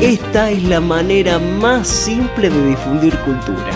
Esta 0.00 0.50
es 0.50 0.62
la 0.62 0.80
manera 0.80 1.38
más 1.40 1.88
simple 1.88 2.48
de 2.48 2.66
difundir 2.68 3.16
cultura. 3.18 3.72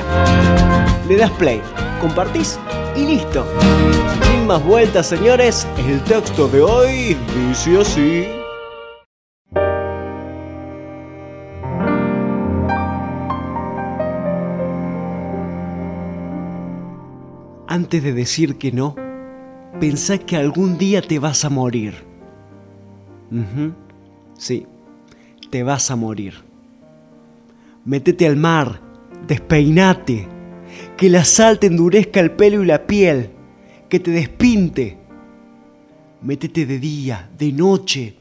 Le 1.08 1.16
das 1.16 1.30
play, 1.32 1.60
compartís 2.00 2.58
y 2.96 3.06
listo. 3.06 3.44
Sin 4.30 4.46
más 4.46 4.62
vueltas, 4.64 5.08
señores, 5.08 5.66
el 5.88 6.00
texto 6.04 6.46
de 6.46 6.62
hoy 6.62 7.16
dice 7.48 7.80
así. 7.80 8.26
Antes 17.68 18.02
de 18.02 18.12
decir 18.12 18.58
que 18.58 18.70
no, 18.70 18.94
pensá 19.80 20.18
que 20.18 20.36
algún 20.36 20.76
día 20.78 21.00
te 21.02 21.18
vas 21.18 21.44
a 21.44 21.50
morir. 21.50 21.94
Ujú, 23.30 23.72
Sí, 24.36 24.66
te 25.52 25.62
vas 25.62 25.90
a 25.90 25.96
morir. 25.96 26.32
Métete 27.84 28.26
al 28.26 28.36
mar, 28.36 28.80
despeinate, 29.28 30.26
que 30.96 31.10
la 31.10 31.26
sal 31.26 31.58
te 31.58 31.66
endurezca 31.66 32.20
el 32.20 32.30
pelo 32.30 32.62
y 32.62 32.66
la 32.66 32.86
piel, 32.86 33.28
que 33.90 34.00
te 34.00 34.12
despinte. 34.12 34.96
Métete 36.22 36.64
de 36.64 36.78
día, 36.78 37.28
de 37.36 37.52
noche, 37.52 38.16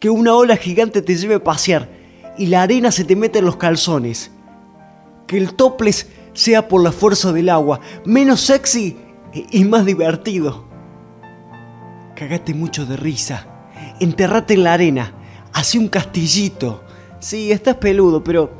que 0.00 0.10
una 0.10 0.34
ola 0.34 0.56
gigante 0.56 1.02
te 1.02 1.14
lleve 1.14 1.36
a 1.36 1.44
pasear 1.44 1.88
y 2.36 2.46
la 2.46 2.62
arena 2.62 2.90
se 2.90 3.04
te 3.04 3.14
meta 3.14 3.38
en 3.38 3.44
los 3.44 3.58
calzones. 3.58 4.32
Que 5.28 5.38
el 5.38 5.54
toples 5.54 6.08
sea 6.32 6.66
por 6.66 6.82
la 6.82 6.90
fuerza 6.90 7.32
del 7.32 7.50
agua, 7.50 7.78
menos 8.04 8.40
sexy 8.40 8.96
y 9.52 9.64
más 9.66 9.86
divertido. 9.86 10.64
Cagate 12.16 12.54
mucho 12.54 12.86
de 12.86 12.96
risa, 12.96 13.46
enterrate 14.00 14.54
en 14.54 14.64
la 14.64 14.72
arena, 14.72 15.14
Hacé 15.52 15.78
un 15.78 15.88
castillito. 15.88 16.82
Sí, 17.20 17.52
estás 17.52 17.76
peludo, 17.76 18.24
pero 18.24 18.50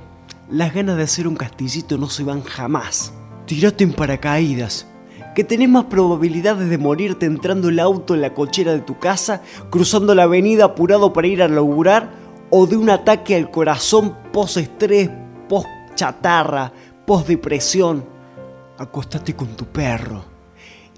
las 0.51 0.75
ganas 0.75 0.97
de 0.99 1.05
hacer 1.05 1.27
un 1.27 1.35
castillito 1.35 1.97
no 1.97 2.09
se 2.09 2.23
van 2.23 2.43
jamás. 2.43 3.13
Tirate 3.47 3.83
en 3.83 3.95
paracaídas, 3.95 4.87
que 5.35 5.43
tenés 5.43 5.71
más 5.71 5.85
probabilidades 5.87 6.69
de 6.69 6.79
morirte 6.79 7.25
entrando 7.25 7.71
el 7.71 7.81
auto 7.81 8.15
en 8.15 8.21
la 8.21 8.35
cochera 8.35 8.73
de 8.73 8.81
tu 8.81 8.99
casa, 8.99 9.41
cruzando 9.71 10.15
la 10.15 10.25
avenida 10.25 10.67
apurado 10.67 11.13
para 11.15 11.29
ir 11.29 11.43
a 11.43 11.49
laburar, 11.49 12.13
o 12.51 12.67
de 12.67 12.77
un 12.77 12.91
ataque 12.91 13.35
al 13.37 13.51
corazón 13.51 14.15
post-estrés, 14.31 15.11
post-chatarra, 15.49 16.73
post-depresión. 17.07 18.05
Acostate 18.77 19.35
con 19.35 19.57
tu 19.57 19.65
perro 19.65 20.25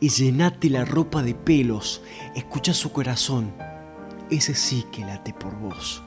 y 0.01 0.09
llenate 0.09 0.69
la 0.71 0.85
ropa 0.85 1.23
de 1.23 1.35
pelos. 1.35 2.03
Escucha 2.35 2.75
su 2.75 2.91
corazón 2.91 3.53
ese 4.31 4.55
sí 4.55 4.85
que 4.93 5.03
late 5.03 5.33
por 5.33 5.55
vos. 5.59 6.03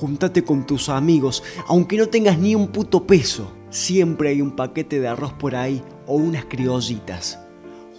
Juntate 0.00 0.42
con 0.42 0.66
tus 0.66 0.88
amigos, 0.88 1.42
aunque 1.68 1.96
no 1.96 2.08
tengas 2.08 2.38
ni 2.38 2.54
un 2.54 2.68
puto 2.68 3.06
peso. 3.06 3.52
Siempre 3.70 4.30
hay 4.30 4.42
un 4.42 4.52
paquete 4.52 5.00
de 5.00 5.08
arroz 5.08 5.32
por 5.32 5.54
ahí 5.54 5.82
o 6.06 6.16
unas 6.16 6.44
criollitas. 6.44 7.38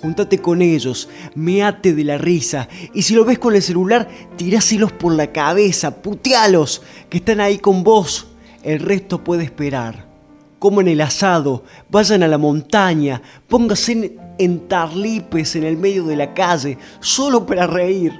Juntate 0.01 0.39
con 0.39 0.61
ellos, 0.61 1.07
meate 1.33 1.94
de 1.94 2.03
la 2.03 2.17
risa 2.17 2.67
y 2.94 3.03
si 3.03 3.16
lo 3.16 3.23
ves 3.23 3.39
con 3.39 3.55
el 3.55 3.61
celular, 3.61 4.09
tiráselos 4.35 4.91
por 4.91 5.13
la 5.13 5.31
cabeza, 5.31 6.01
putealos, 6.01 6.81
que 7.09 7.19
están 7.19 7.39
ahí 7.39 7.57
con 7.57 7.83
vos. 7.83 8.27
El 8.63 8.81
resto 8.81 9.23
puede 9.23 9.45
esperar. 9.45 10.05
Coman 10.59 10.89
el 10.89 11.00
asado, 11.00 11.63
vayan 11.89 12.21
a 12.21 12.27
la 12.27 12.38
montaña, 12.38 13.21
pónganse 13.47 13.91
en, 13.94 14.19
en 14.38 14.67
tarlipes 14.67 15.55
en 15.55 15.63
el 15.63 15.77
medio 15.77 16.05
de 16.05 16.17
la 16.17 16.33
calle, 16.33 16.77
solo 17.00 17.45
para 17.45 17.65
reír 17.65 18.11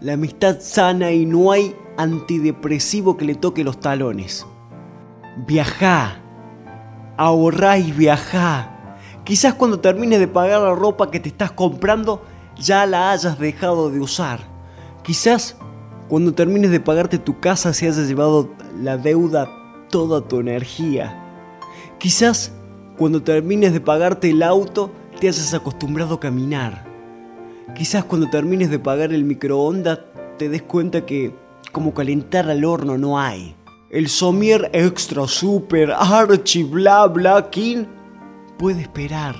la 0.00 0.14
amistad 0.14 0.58
sana 0.60 1.12
y 1.12 1.26
no 1.26 1.52
hay 1.52 1.74
antidepresivo 1.96 3.16
que 3.16 3.24
le 3.24 3.34
toque 3.34 3.64
los 3.64 3.80
talones. 3.80 4.46
Viajá, 5.46 6.20
ahorrá 7.16 7.78
y 7.78 7.92
viajá. 7.92 8.98
Quizás 9.24 9.54
cuando 9.54 9.80
termines 9.80 10.20
de 10.20 10.28
pagar 10.28 10.60
la 10.60 10.74
ropa 10.74 11.10
que 11.10 11.20
te 11.20 11.28
estás 11.28 11.52
comprando 11.52 12.22
ya 12.56 12.86
la 12.86 13.10
hayas 13.10 13.38
dejado 13.38 13.90
de 13.90 14.00
usar. 14.00 14.40
Quizás 15.02 15.56
cuando 16.08 16.34
termines 16.34 16.70
de 16.70 16.80
pagarte 16.80 17.18
tu 17.18 17.40
casa 17.40 17.72
se 17.72 17.88
haya 17.88 18.02
llevado 18.02 18.50
la 18.80 18.96
deuda 18.96 19.50
toda 19.90 20.26
tu 20.26 20.40
energía. 20.40 21.22
Quizás 21.98 22.52
cuando 22.96 23.22
termines 23.22 23.72
de 23.72 23.80
pagarte 23.80 24.30
el 24.30 24.42
auto 24.42 24.90
te 25.20 25.28
hayas 25.28 25.54
acostumbrado 25.54 26.16
a 26.16 26.20
caminar. 26.20 26.95
Quizás 27.74 28.04
cuando 28.04 28.30
termines 28.30 28.70
de 28.70 28.78
pagar 28.78 29.12
el 29.12 29.24
microondas 29.24 29.98
te 30.38 30.48
des 30.48 30.62
cuenta 30.62 31.04
que 31.04 31.34
como 31.72 31.92
calentar 31.92 32.48
al 32.48 32.64
horno 32.64 32.96
no 32.96 33.18
hay. 33.18 33.56
El 33.90 34.08
somier 34.08 34.70
extra 34.72 35.26
super 35.26 35.92
archi 35.92 36.62
bla 36.62 37.06
bla 37.06 37.50
king 37.50 37.84
puede 38.58 38.82
esperar. 38.82 39.34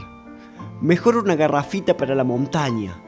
Mejor 0.80 1.16
una 1.16 1.36
garrafita 1.36 1.96
para 1.96 2.14
la 2.14 2.24
montaña. 2.24 3.02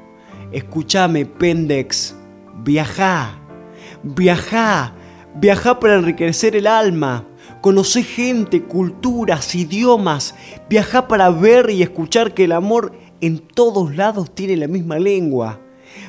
Escúchame, 0.53 1.27
pendex. 1.27 2.17
Viajá. 2.65 3.39
Viajá. 4.03 4.95
Viajá 5.35 5.79
para 5.79 5.97
enriquecer 5.97 6.57
el 6.57 6.67
alma. 6.67 7.27
Conoce 7.61 8.03
gente, 8.03 8.63
culturas, 8.65 9.55
idiomas. 9.55 10.35
Viajá 10.71 11.07
para 11.09 11.29
ver 11.31 11.71
y 11.71 11.83
escuchar 11.83 12.33
que 12.33 12.45
el 12.45 12.53
amor 12.53 12.93
en 13.21 13.39
todos 13.39 13.97
lados 13.97 14.35
tiene 14.35 14.57
la 14.57 14.69
misma 14.69 14.99
lengua. 14.99 15.61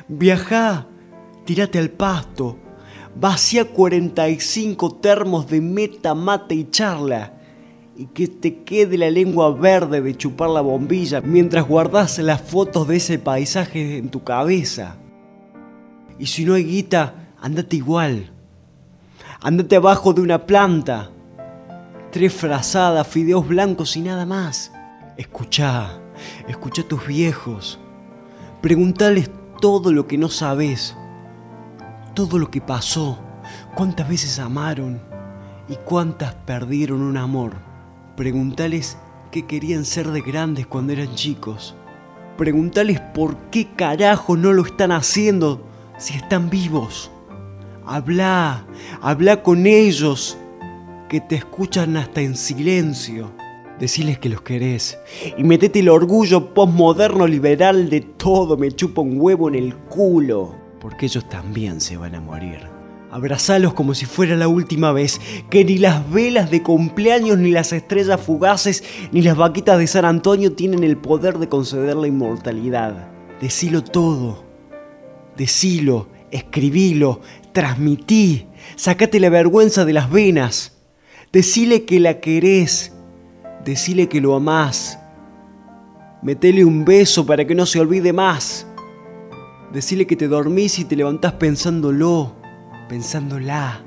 Viajá, 0.08 0.86
tírate 1.44 1.78
al 1.78 1.90
pasto, 1.90 2.56
vacía 3.18 3.70
45 3.70 4.96
termos 4.96 5.48
de 5.48 5.60
meta, 5.60 6.14
mate 6.14 6.54
y 6.54 6.70
charla. 6.70 7.34
Y 7.96 8.06
que 8.06 8.28
te 8.28 8.62
quede 8.62 8.96
la 8.96 9.10
lengua 9.10 9.50
verde 9.50 10.00
de 10.00 10.16
chupar 10.16 10.48
la 10.48 10.62
bombilla 10.62 11.20
mientras 11.20 11.66
guardas 11.66 12.18
las 12.18 12.40
fotos 12.40 12.88
de 12.88 12.96
ese 12.96 13.18
paisaje 13.18 13.98
en 13.98 14.08
tu 14.08 14.24
cabeza. 14.24 14.96
Y 16.18 16.26
si 16.26 16.44
no 16.44 16.54
hay 16.54 16.64
guita, 16.64 17.32
andate 17.40 17.76
igual. 17.76 18.30
Andate 19.42 19.76
abajo 19.76 20.14
de 20.14 20.22
una 20.22 20.46
planta. 20.46 21.10
Tres 22.10 22.32
frazadas, 22.32 23.06
fideos 23.06 23.46
blancos 23.46 23.96
y 23.96 24.00
nada 24.00 24.24
más. 24.24 24.72
Escuchá, 25.16 25.99
escucha 26.48 26.82
a 26.82 26.88
tus 26.88 27.06
viejos. 27.06 27.78
Preguntales 28.60 29.30
todo 29.60 29.92
lo 29.92 30.06
que 30.06 30.18
no 30.18 30.28
sabes. 30.28 30.96
Todo 32.14 32.38
lo 32.38 32.50
que 32.50 32.60
pasó. 32.60 33.18
Cuántas 33.74 34.08
veces 34.08 34.38
amaron 34.38 35.00
y 35.68 35.76
cuántas 35.76 36.34
perdieron 36.34 37.00
un 37.02 37.16
amor. 37.16 37.54
Preguntales 38.16 38.98
qué 39.30 39.46
querían 39.46 39.84
ser 39.84 40.08
de 40.10 40.20
grandes 40.20 40.66
cuando 40.66 40.92
eran 40.92 41.14
chicos. 41.14 41.74
Preguntales 42.36 43.00
por 43.00 43.36
qué 43.50 43.68
carajo 43.76 44.36
no 44.36 44.52
lo 44.52 44.64
están 44.64 44.92
haciendo 44.92 45.64
si 45.98 46.14
están 46.14 46.50
vivos. 46.50 47.10
Habla, 47.86 48.64
habla 49.00 49.42
con 49.42 49.66
ellos 49.66 50.36
que 51.08 51.20
te 51.20 51.36
escuchan 51.36 51.96
hasta 51.96 52.20
en 52.20 52.36
silencio. 52.36 53.30
Deciles 53.80 54.18
que 54.18 54.28
los 54.28 54.42
querés 54.42 54.98
y 55.38 55.42
metete 55.42 55.80
el 55.80 55.88
orgullo 55.88 56.52
postmoderno 56.52 57.26
liberal 57.26 57.88
de 57.88 58.02
todo 58.02 58.58
me 58.58 58.70
chupa 58.70 59.00
un 59.00 59.18
huevo 59.18 59.48
en 59.48 59.54
el 59.54 59.74
culo, 59.74 60.54
porque 60.78 61.06
ellos 61.06 61.26
también 61.30 61.80
se 61.80 61.96
van 61.96 62.14
a 62.14 62.20
morir. 62.20 62.58
Abrazalos 63.10 63.72
como 63.72 63.94
si 63.94 64.04
fuera 64.04 64.36
la 64.36 64.48
última 64.48 64.92
vez, 64.92 65.18
que 65.48 65.64
ni 65.64 65.78
las 65.78 66.08
velas 66.12 66.50
de 66.50 66.62
cumpleaños, 66.62 67.38
ni 67.38 67.52
las 67.52 67.72
estrellas 67.72 68.20
fugaces, 68.20 68.84
ni 69.12 69.22
las 69.22 69.38
vaquitas 69.38 69.78
de 69.78 69.86
San 69.86 70.04
Antonio 70.04 70.52
tienen 70.52 70.84
el 70.84 70.98
poder 70.98 71.38
de 71.38 71.48
conceder 71.48 71.96
la 71.96 72.06
inmortalidad. 72.06 73.08
Decilo 73.40 73.82
todo. 73.82 74.44
Decilo, 75.38 76.08
escribilo, 76.30 77.22
transmití, 77.52 78.46
sacate 78.76 79.20
la 79.20 79.30
vergüenza 79.30 79.86
de 79.86 79.94
las 79.94 80.10
venas. 80.10 80.76
Decile 81.32 81.86
que 81.86 81.98
la 81.98 82.20
querés, 82.20 82.92
decile 83.64 84.08
que 84.08 84.20
lo 84.20 84.34
amás. 84.34 84.98
Metele 86.22 86.64
un 86.64 86.84
beso 86.84 87.24
para 87.24 87.46
que 87.46 87.54
no 87.54 87.66
se 87.66 87.80
olvide 87.80 88.12
más. 88.12 88.66
Decile 89.72 90.06
que 90.06 90.16
te 90.16 90.28
dormís 90.28 90.78
y 90.78 90.84
te 90.84 90.96
levantás 90.96 91.34
pensándolo 91.34 92.40
pensándola. 92.90 93.80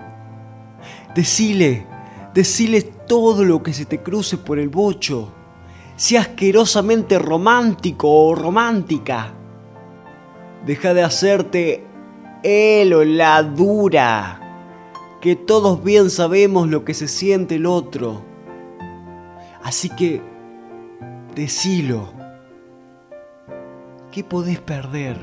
Decile, 1.13 1.85
decile 2.33 2.81
todo 2.81 3.43
lo 3.43 3.61
que 3.61 3.73
se 3.73 3.85
te 3.85 4.01
cruce 4.01 4.37
por 4.37 4.57
el 4.57 4.69
bocho. 4.69 5.29
Sea 5.97 6.21
asquerosamente 6.21 7.19
romántico 7.19 8.09
o 8.09 8.33
romántica. 8.33 9.33
Deja 10.65 10.93
de 10.93 11.03
hacerte 11.03 11.83
él 12.43 12.93
o 12.93 13.03
la 13.03 13.43
dura. 13.43 14.39
Que 15.21 15.35
todos 15.35 15.83
bien 15.83 16.09
sabemos 16.09 16.69
lo 16.69 16.85
que 16.85 16.93
se 16.93 17.09
siente 17.09 17.55
el 17.55 17.65
otro. 17.65 18.32
Así 19.63 19.89
que, 19.89 20.21
decilo. 21.35 22.13
¿Qué 24.11 24.23
podés 24.23 24.59
perder? 24.59 25.17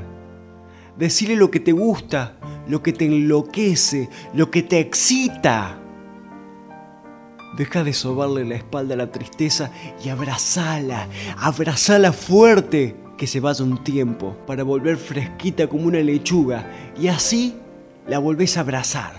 Decile 0.96 1.37
lo 1.37 1.50
que 1.50 1.60
te 1.60 1.72
gusta, 1.72 2.37
lo 2.66 2.82
que 2.82 2.92
te 2.92 3.06
enloquece, 3.06 4.08
lo 4.34 4.50
que 4.50 4.62
te 4.62 4.81
excita. 4.81 5.78
Deja 7.56 7.84
de 7.84 7.92
sobarle 7.92 8.44
la 8.44 8.56
espalda 8.56 8.94
a 8.94 8.98
la 8.98 9.12
tristeza 9.12 9.70
y 10.04 10.08
abrazala, 10.08 11.08
abrazala 11.38 12.12
fuerte, 12.12 12.96
que 13.16 13.26
se 13.26 13.40
vaya 13.40 13.64
un 13.64 13.84
tiempo 13.84 14.34
para 14.46 14.62
volver 14.62 14.96
fresquita 14.96 15.66
como 15.66 15.84
una 15.84 15.98
lechuga 15.98 16.92
y 16.98 17.08
así 17.08 17.54
la 18.08 18.19
volvés 18.19 18.56
a 18.56 18.60
abrazar. 18.60 19.12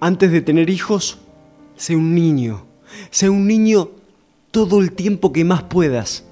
Antes 0.00 0.32
de 0.32 0.40
tener 0.40 0.70
hijos, 0.70 1.18
sé 1.76 1.94
un 1.94 2.14
niño, 2.14 2.71
sé 3.10 3.28
un 3.28 3.46
niño 3.46 3.90
todo 4.50 4.80
el 4.80 4.92
tiempo 4.92 5.32
que 5.32 5.44
más 5.44 5.62
puedas. 5.62 6.24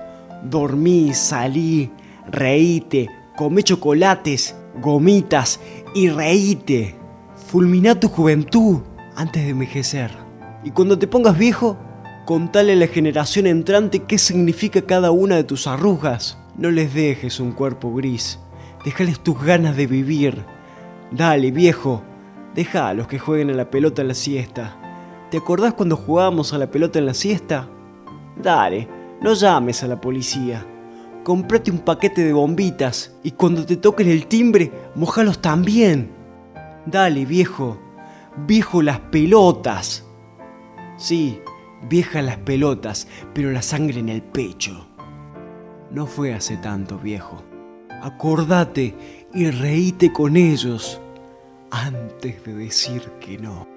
Dormí, 0.45 1.15
salí, 1.15 1.91
reíte, 2.31 3.09
comé 3.37 3.63
chocolates, 3.63 4.55
gomitas 4.81 5.61
y 5.95 6.09
reíte. 6.11 6.97
Fulmina 7.49 7.99
tu 7.99 8.09
juventud 8.09 8.81
antes 9.17 9.43
de 9.43 9.51
envejecer. 9.51 10.11
Y 10.63 10.71
cuando 10.71 10.99
te 10.99 11.07
pongas 11.07 11.39
viejo, 11.39 11.79
contale 12.27 12.75
a 12.75 12.77
la 12.77 12.87
generación 12.87 13.47
entrante 13.47 14.01
qué 14.01 14.19
significa 14.19 14.83
cada 14.83 15.11
una 15.11 15.37
de 15.37 15.45
tus 15.45 15.67
arrugas. 15.67 16.39
No 16.57 16.71
les 16.71 16.93
dejes 16.93 17.41
un 17.41 17.53
cuerpo 17.53 17.95
gris, 17.95 18.39
déjales 18.85 19.21
tus 19.21 19.43
ganas 19.43 19.77
de 19.77 19.87
vivir. 19.87 20.45
Dale, 21.11 21.51
viejo, 21.51 22.03
deja 22.55 22.89
a 22.89 22.95
los 22.95 23.09
que 23.09 23.19
jueguen 23.19 23.51
a 23.51 23.55
la 23.55 23.71
pelota 23.71 24.03
en 24.03 24.09
la 24.09 24.15
siesta. 24.15 24.77
¿Te 25.31 25.39
acordás 25.39 25.75
cuando 25.75 25.97
jugábamos 25.97 26.53
a 26.53 26.59
la 26.59 26.71
pelota 26.71 26.99
en 26.99 27.07
la 27.07 27.15
siesta? 27.15 27.69
Dale, 28.41 28.89
no 29.21 29.35
llames 29.35 29.83
a 29.83 29.87
la 29.87 30.01
policía 30.01 30.67
comprate 31.23 31.71
un 31.71 31.79
paquete 31.79 32.25
de 32.25 32.33
bombitas 32.33 33.15
y 33.23 33.33
cuando 33.33 33.65
te 33.65 33.77
toquen 33.77 34.09
el 34.09 34.27
timbre, 34.27 34.73
mojalos 34.95 35.41
también. 35.41 36.11
Dale, 36.87 37.25
viejo, 37.25 37.79
viejo 38.47 38.83
las 38.83 39.01
pelotas. 39.01 40.05
Sí, 40.97 41.41
vieja 41.89 42.23
las 42.23 42.39
pelotas, 42.39 43.07
pero 43.35 43.51
la 43.51 43.63
sangre 43.63 44.01
en 44.01 44.09
el 44.09 44.23
pecho. 44.23 44.87
No 45.91 46.07
fue 46.07 46.35
hace 46.35 46.57
tanto, 46.57 46.99
viejo. 46.99 47.43
Acordate 48.03 48.95
y 49.35 49.51
reíte 49.51 50.13
con 50.13 50.37
ellos 50.37 51.01
antes 51.71 52.45
de 52.45 52.55
decir 52.55 53.03
que 53.21 53.39
no. 53.39 53.70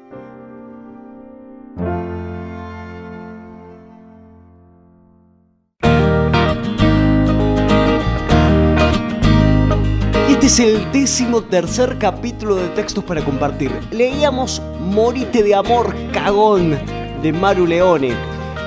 Este 10.43 10.63
es 10.65 10.73
el 10.75 10.91
décimo 10.91 11.41
tercer 11.41 11.97
capítulo 11.97 12.57
de 12.57 12.67
Textos 12.75 13.05
para 13.05 13.23
Compartir. 13.23 13.71
Leíamos 13.91 14.61
Morite 14.77 15.41
de 15.41 15.55
Amor, 15.55 15.95
cagón, 16.11 16.77
de 17.21 17.31
Maru 17.31 17.65
Leone. 17.65 18.13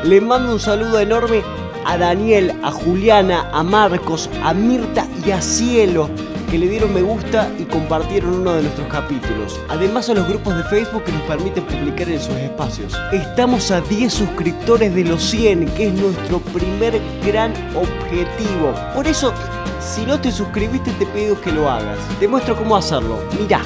Le 0.03 0.23
mando 0.23 0.53
un 0.53 0.59
saludo 0.59 0.99
enorme 0.99 1.43
a 1.85 1.99
Daniel, 1.99 2.59
a 2.63 2.71
Juliana, 2.71 3.51
a 3.53 3.63
Marcos, 3.63 4.31
a 4.43 4.55
Mirta 4.55 5.07
y 5.27 5.33
a 5.33 5.43
Cielo 5.43 6.09
que 6.51 6.59
le 6.59 6.69
dieron 6.69 6.95
me 6.95 7.03
gusta 7.03 7.51
y 7.59 7.65
compartieron 7.65 8.41
uno 8.41 8.55
de 8.55 8.63
nuestros 8.63 8.89
capítulos. 8.89 9.61
Además 9.69 10.09
a 10.09 10.15
los 10.15 10.29
grupos 10.29 10.57
de 10.57 10.65
Facebook 10.65 11.05
que 11.05 11.13
nos 11.13 11.23
permiten 11.23 11.65
publicar 11.65 12.09
en 12.09 12.21
sus 12.21 12.35
espacios. 12.35 12.95
Estamos 13.13 13.71
a 13.71 13.81
10 13.81 14.13
suscriptores 14.13 14.95
de 14.95 15.05
los 15.05 15.23
100, 15.23 15.67
que 15.75 15.89
es 15.89 15.95
nuestro 15.95 16.39
primer 16.39 17.01
gran 17.25 17.53
objetivo. 17.75 18.75
Por 18.95 19.07
eso 19.07 19.33
si 19.81 20.05
no 20.05 20.21
te 20.21 20.33
suscribiste 20.33 20.91
te 20.93 21.07
pido 21.07 21.41
que 21.41 21.53
lo 21.53 21.71
hagas. 21.71 21.99
Te 22.21 22.29
muestro 22.29 22.57
cómo 22.57 22.77
hacerlo. 22.77 23.19
Mirá, 23.41 23.61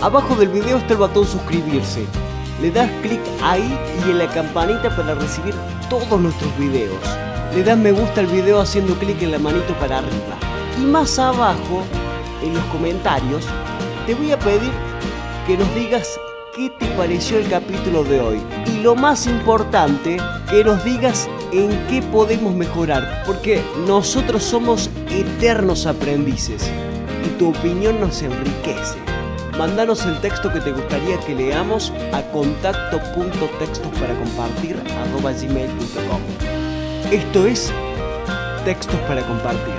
abajo 0.00 0.34
del 0.36 0.48
video 0.48 0.78
está 0.78 0.94
el 0.94 0.98
botón 1.00 1.26
suscribirse. 1.26 2.04
Le 2.60 2.70
das 2.70 2.90
clic 3.02 3.20
ahí 3.42 3.78
y 4.06 4.10
en 4.10 4.18
la 4.18 4.28
campanita 4.28 4.94
para 4.94 5.14
recibir 5.14 5.54
todos 5.90 6.20
nuestros 6.20 6.56
videos. 6.58 7.00
Le 7.54 7.62
das 7.62 7.76
me 7.76 7.92
gusta 7.92 8.20
al 8.20 8.26
video 8.26 8.60
haciendo 8.60 8.94
clic 8.94 9.20
en 9.22 9.32
la 9.32 9.38
manito 9.38 9.74
para 9.74 9.98
arriba. 9.98 10.36
Y 10.80 10.84
más 10.84 11.18
abajo, 11.18 11.84
en 12.42 12.54
los 12.54 12.64
comentarios, 12.64 13.46
te 14.06 14.14
voy 14.14 14.32
a 14.32 14.38
pedir 14.38 14.72
que 15.46 15.56
nos 15.56 15.74
digas 15.74 16.18
qué 16.54 16.70
te 16.70 16.86
pareció 16.96 17.38
el 17.38 17.48
capítulo 17.48 18.04
de 18.04 18.20
hoy. 18.20 18.42
Y 18.66 18.82
lo 18.82 18.94
más 18.94 19.26
importante, 19.26 20.18
que 20.50 20.64
nos 20.64 20.84
digas 20.84 21.28
en 21.52 21.70
qué 21.88 22.02
podemos 22.02 22.54
mejorar, 22.54 23.22
porque 23.26 23.62
nosotros 23.86 24.42
somos 24.42 24.90
eternos 25.10 25.86
aprendices 25.86 26.70
y 27.24 27.38
tu 27.38 27.50
opinión 27.50 28.00
nos 28.00 28.22
enriquece. 28.22 28.98
Mándanos 29.58 30.04
el 30.06 30.18
texto 30.20 30.52
que 30.52 30.60
te 30.60 30.72
gustaría 30.72 31.18
que 31.20 31.34
leamos 31.34 31.92
a 32.12 32.22
contacto.textos 32.32 33.98
para 33.98 34.14
compartir 34.14 34.76
Esto 37.10 37.46
es 37.46 37.72
Textos 38.64 39.00
para 39.08 39.22
compartir, 39.22 39.74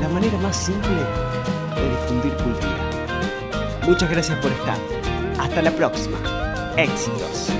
la 0.00 0.08
manera 0.08 0.38
más 0.38 0.56
simple 0.56 0.90
de 1.74 1.88
difundir 1.90 2.32
cultura. 2.34 2.90
Muchas 3.86 4.10
gracias 4.10 4.38
por 4.38 4.52
estar. 4.52 4.78
Hasta 5.38 5.62
la 5.62 5.70
próxima. 5.70 6.18
Éxitos. 6.76 7.50